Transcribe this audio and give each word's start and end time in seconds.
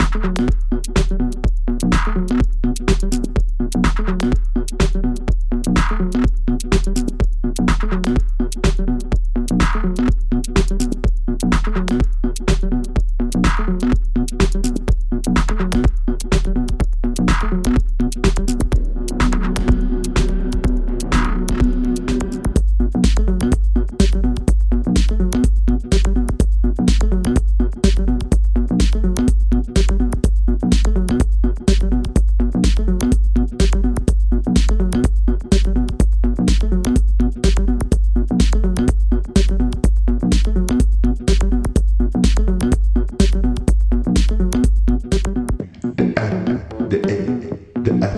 thank 0.00 1.10
you 1.10 1.29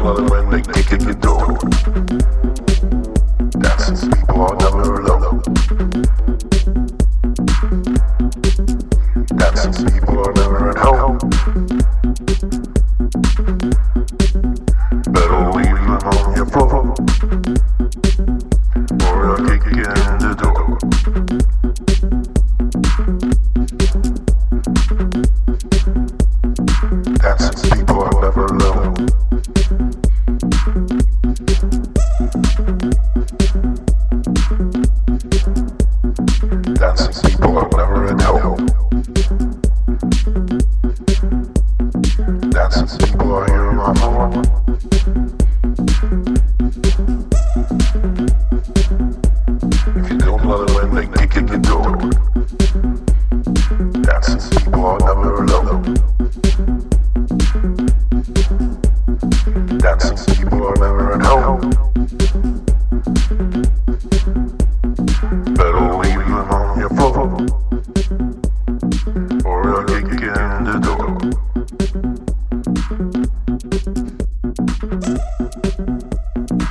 blood 0.00 0.30
when 0.30 0.48
they 0.50 0.62
kick 0.62 0.92
in 0.92 1.04
your. 1.20 1.58
That's 9.36 9.60
people 9.60 9.84
people 9.84 10.26
are 10.26 10.32
never 10.32 10.70
at 10.70 10.78
home. 10.78 11.18
Better 15.12 15.40
leave 15.52 15.80
them 15.84 16.00
on 16.08 16.34
your 16.34 16.46
floor, 16.46 16.94
or 19.04 19.16
I'll 19.30 19.42
kick 19.48 19.64
you. 19.76 19.99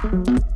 Thank 0.01 0.29
you. 0.29 0.48